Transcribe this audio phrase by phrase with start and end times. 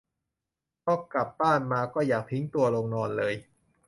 [0.83, 3.33] พอกลับบ้านมาก็อยากทิ้งตัวลงนอนเลย